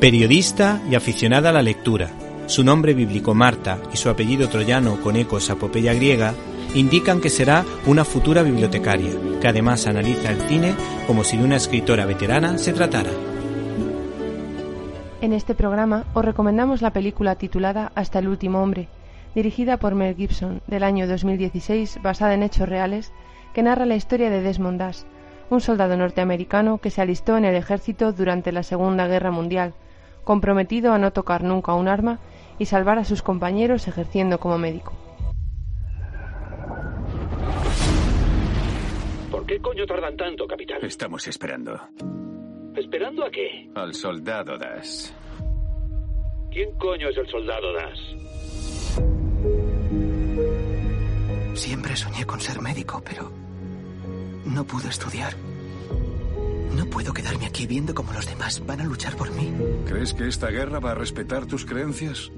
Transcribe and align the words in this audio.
Periodista 0.00 0.82
y 0.90 0.94
aficionada 0.94 1.48
a 1.48 1.52
la 1.54 1.62
lectura, 1.62 2.10
su 2.44 2.62
nombre 2.62 2.92
bíblico 2.92 3.32
Marta 3.32 3.78
y 3.94 3.96
su 3.96 4.10
apellido 4.10 4.46
troyano 4.50 5.00
con 5.00 5.16
ecos 5.16 5.48
apopeya 5.48 5.94
griega 5.94 6.34
indican 6.74 7.22
que 7.22 7.30
será 7.30 7.64
una 7.86 8.04
futura 8.04 8.42
bibliotecaria, 8.42 9.12
que 9.40 9.48
además 9.48 9.86
analiza 9.86 10.30
el 10.32 10.40
cine 10.42 10.74
como 11.06 11.24
si 11.24 11.38
de 11.38 11.44
una 11.44 11.56
escritora 11.56 12.04
veterana 12.04 12.58
se 12.58 12.74
tratara. 12.74 13.08
En 15.22 15.32
este 15.32 15.54
programa 15.54 16.04
os 16.12 16.26
recomendamos 16.26 16.82
la 16.82 16.92
película 16.92 17.36
titulada 17.36 17.90
Hasta 17.94 18.18
el 18.18 18.28
último 18.28 18.62
hombre, 18.62 18.88
dirigida 19.34 19.78
por 19.78 19.94
Mel 19.94 20.14
Gibson 20.14 20.60
del 20.66 20.82
año 20.82 21.08
2016, 21.08 22.00
basada 22.02 22.34
en 22.34 22.42
hechos 22.42 22.68
reales, 22.68 23.12
que 23.54 23.62
narra 23.62 23.86
la 23.86 23.96
historia 23.96 24.28
de 24.28 24.42
Desmond 24.42 24.78
Dash, 24.78 25.04
un 25.48 25.62
soldado 25.62 25.96
norteamericano 25.96 26.78
que 26.78 26.90
se 26.90 27.00
alistó 27.00 27.38
en 27.38 27.46
el 27.46 27.54
ejército 27.54 28.12
durante 28.12 28.52
la 28.52 28.62
Segunda 28.62 29.06
Guerra 29.06 29.30
Mundial, 29.30 29.72
comprometido 30.26 30.92
a 30.92 30.98
no 30.98 31.12
tocar 31.12 31.44
nunca 31.44 31.72
un 31.74 31.86
arma 31.86 32.18
y 32.58 32.66
salvar 32.66 32.98
a 32.98 33.04
sus 33.04 33.22
compañeros 33.22 33.86
ejerciendo 33.86 34.40
como 34.40 34.58
médico. 34.58 34.92
¿Por 39.30 39.46
qué 39.46 39.60
coño 39.60 39.86
tardan 39.86 40.16
tanto, 40.16 40.46
capitán? 40.48 40.78
Estamos 40.82 41.28
esperando. 41.28 41.80
¿Esperando 42.74 43.24
a 43.24 43.30
qué? 43.30 43.70
Al 43.76 43.94
soldado 43.94 44.58
Das. 44.58 45.14
¿Quién 46.50 46.76
coño 46.76 47.08
es 47.08 47.16
el 47.18 47.28
soldado 47.28 47.72
Das? 47.72 47.98
Siempre 51.54 51.94
soñé 51.94 52.24
con 52.26 52.40
ser 52.40 52.60
médico, 52.60 53.00
pero 53.04 53.30
no 54.44 54.64
pude 54.64 54.88
estudiar. 54.88 55.34
No 56.74 56.86
puedo 56.86 57.12
quedarme 57.12 57.46
aquí 57.46 57.66
viendo 57.66 57.94
cómo 57.94 58.12
los 58.12 58.26
demás 58.26 58.64
van 58.66 58.80
a 58.80 58.84
luchar 58.84 59.16
por 59.16 59.30
mí. 59.30 59.52
¿Crees 59.86 60.14
que 60.14 60.28
esta 60.28 60.48
guerra 60.48 60.80
va 60.80 60.92
a 60.92 60.94
respetar 60.94 61.46
tus 61.46 61.64
creencias? 61.64 62.30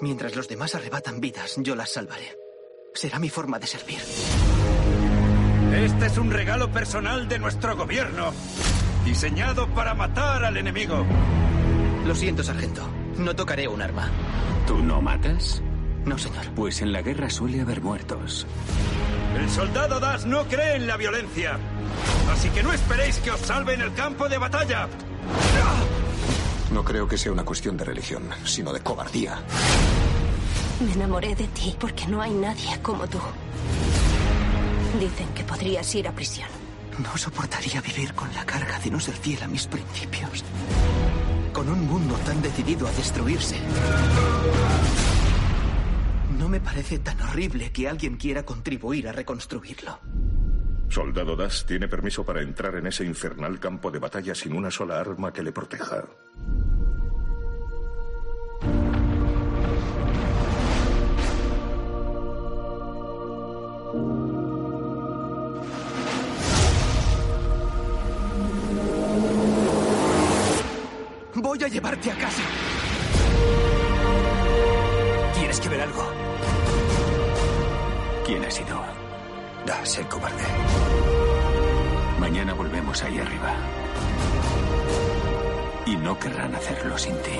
Mientras 0.00 0.36
los 0.36 0.48
demás 0.48 0.74
arrebatan 0.74 1.20
vidas, 1.20 1.56
yo 1.58 1.74
las 1.74 1.92
salvaré. 1.92 2.36
Será 2.94 3.18
mi 3.18 3.28
forma 3.28 3.58
de 3.58 3.66
servir. 3.66 3.98
Este 5.74 6.06
es 6.06 6.18
un 6.18 6.30
regalo 6.30 6.70
personal 6.70 7.28
de 7.28 7.38
nuestro 7.38 7.76
gobierno, 7.76 8.32
diseñado 9.04 9.68
para 9.74 9.94
matar 9.94 10.44
al 10.44 10.56
enemigo. 10.56 11.04
Lo 12.06 12.14
siento, 12.14 12.42
sargento. 12.42 12.82
No 13.18 13.34
tocaré 13.34 13.66
un 13.68 13.82
arma. 13.82 14.10
¿Tú 14.66 14.78
no 14.78 15.02
matas? 15.02 15.62
No, 16.06 16.16
señor. 16.16 16.46
Pues 16.54 16.80
en 16.82 16.92
la 16.92 17.02
guerra 17.02 17.28
suele 17.28 17.60
haber 17.60 17.82
muertos. 17.82 18.46
El 19.36 19.50
soldado 19.50 20.00
Das 20.00 20.24
no 20.24 20.44
cree 20.44 20.76
en 20.76 20.86
la 20.86 20.96
violencia. 20.96 21.58
Así 22.32 22.48
que 22.50 22.62
no 22.62 22.72
esperéis 22.72 23.18
que 23.18 23.32
os 23.32 23.40
salve 23.40 23.74
en 23.74 23.82
el 23.82 23.92
campo 23.92 24.28
de 24.28 24.38
batalla. 24.38 24.88
No 26.72 26.84
creo 26.84 27.06
que 27.06 27.18
sea 27.18 27.32
una 27.32 27.44
cuestión 27.44 27.76
de 27.76 27.84
religión, 27.84 28.22
sino 28.44 28.72
de 28.72 28.80
cobardía. 28.80 29.42
Me 30.80 30.92
enamoré 30.92 31.34
de 31.34 31.48
ti 31.48 31.74
porque 31.78 32.06
no 32.06 32.22
hay 32.22 32.30
nadie 32.30 32.80
como 32.82 33.06
tú. 33.08 33.18
Dicen 35.00 35.28
que 35.34 35.42
podrías 35.44 35.92
ir 35.94 36.06
a 36.08 36.12
prisión. 36.12 36.48
No 36.98 37.16
soportaría 37.16 37.80
vivir 37.80 38.14
con 38.14 38.32
la 38.32 38.44
carga 38.46 38.78
de 38.78 38.90
no 38.90 39.00
ser 39.00 39.14
fiel 39.14 39.42
a 39.42 39.48
mis 39.48 39.66
principios. 39.66 40.44
Con 41.52 41.68
un 41.68 41.86
mundo 41.86 42.14
tan 42.24 42.40
decidido 42.40 42.86
a 42.86 42.92
destruirse. 42.92 43.56
Me 46.56 46.60
parece 46.60 46.98
tan 47.00 47.20
horrible 47.20 47.70
que 47.70 47.86
alguien 47.86 48.16
quiera 48.16 48.42
contribuir 48.42 49.08
a 49.08 49.12
reconstruirlo. 49.12 50.00
Soldado 50.88 51.36
Das 51.36 51.66
tiene 51.66 51.86
permiso 51.86 52.24
para 52.24 52.40
entrar 52.40 52.76
en 52.76 52.86
ese 52.86 53.04
infernal 53.04 53.60
campo 53.60 53.90
de 53.90 53.98
batalla 53.98 54.34
sin 54.34 54.54
una 54.54 54.70
sola 54.70 54.98
arma 54.98 55.34
que 55.34 55.42
le 55.42 55.52
proteja. 55.52 56.06
Voy 71.34 71.62
a 71.62 71.68
llevarte 71.68 72.10
a 72.10 72.16
casa. 72.16 72.42
¿Tienes 75.56 75.70
que 75.70 75.74
ver 75.74 75.88
algo? 75.88 76.04
¿Quién 78.26 78.44
ha 78.44 78.50
sido? 78.50 78.78
Das 79.64 79.96
el 79.96 80.06
cobarde. 80.06 80.44
Mañana 82.20 82.52
volvemos 82.52 83.02
ahí 83.02 83.18
arriba. 83.18 83.54
Y 85.86 85.96
no 85.96 86.18
querrán 86.18 86.54
hacerlo 86.54 86.98
sin 86.98 87.14
ti. 87.22 87.38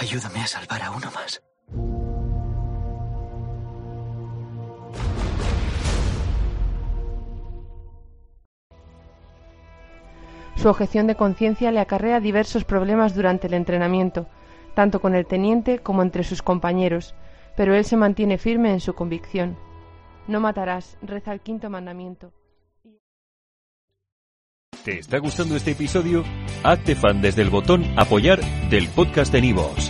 Ayúdame 0.00 0.40
a 0.40 0.46
salvar 0.46 0.80
a 0.82 0.92
uno 0.92 1.10
más. 1.14 1.42
Su 10.56 10.70
objeción 10.70 11.06
de 11.06 11.16
conciencia 11.16 11.70
le 11.70 11.80
acarrea 11.80 12.18
diversos 12.18 12.64
problemas 12.64 13.14
durante 13.14 13.46
el 13.46 13.52
entrenamiento, 13.52 14.26
tanto 14.74 15.02
con 15.02 15.14
el 15.14 15.26
teniente 15.26 15.80
como 15.80 16.00
entre 16.00 16.24
sus 16.24 16.40
compañeros, 16.40 17.14
pero 17.54 17.74
él 17.74 17.84
se 17.84 17.98
mantiene 17.98 18.38
firme 18.38 18.72
en 18.72 18.80
su 18.80 18.94
convicción. 18.94 19.58
No 20.28 20.40
matarás, 20.40 20.96
reza 21.02 21.34
el 21.34 21.40
quinto 21.40 21.68
mandamiento. 21.68 22.32
¿Te 24.84 24.98
está 24.98 25.18
gustando 25.18 25.56
este 25.56 25.72
episodio? 25.72 26.24
Hazte 26.62 26.94
fan 26.94 27.20
desde 27.20 27.42
el 27.42 27.50
botón 27.50 27.84
Apoyar 27.98 28.40
del 28.70 28.88
podcast 28.88 29.30
de 29.30 29.42
Nivos. 29.42 29.89